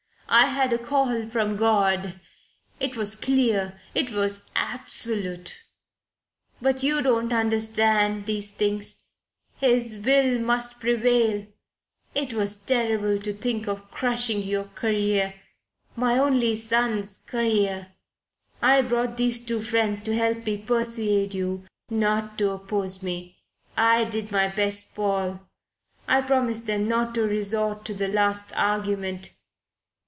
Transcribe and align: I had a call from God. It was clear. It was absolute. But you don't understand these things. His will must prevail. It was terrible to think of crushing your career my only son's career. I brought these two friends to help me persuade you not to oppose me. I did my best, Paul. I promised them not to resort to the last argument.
I 0.33 0.45
had 0.45 0.71
a 0.71 0.77
call 0.77 1.27
from 1.27 1.57
God. 1.57 2.21
It 2.79 2.95
was 2.95 3.17
clear. 3.17 3.77
It 3.93 4.11
was 4.11 4.49
absolute. 4.55 5.61
But 6.61 6.81
you 6.83 7.01
don't 7.01 7.33
understand 7.33 8.25
these 8.27 8.53
things. 8.53 9.09
His 9.57 9.99
will 10.05 10.39
must 10.39 10.79
prevail. 10.79 11.47
It 12.15 12.31
was 12.33 12.55
terrible 12.55 13.19
to 13.21 13.33
think 13.33 13.67
of 13.67 13.91
crushing 13.91 14.41
your 14.41 14.63
career 14.73 15.33
my 15.97 16.17
only 16.17 16.55
son's 16.55 17.17
career. 17.17 17.91
I 18.61 18.83
brought 18.83 19.17
these 19.17 19.43
two 19.45 19.61
friends 19.61 19.99
to 19.99 20.15
help 20.15 20.45
me 20.45 20.59
persuade 20.59 21.33
you 21.33 21.65
not 21.89 22.37
to 22.37 22.51
oppose 22.51 23.03
me. 23.03 23.35
I 23.75 24.05
did 24.05 24.31
my 24.31 24.47
best, 24.47 24.95
Paul. 24.95 25.41
I 26.07 26.21
promised 26.21 26.67
them 26.67 26.87
not 26.87 27.13
to 27.15 27.23
resort 27.23 27.83
to 27.83 27.93
the 27.93 28.07
last 28.07 28.53
argument. 28.55 29.33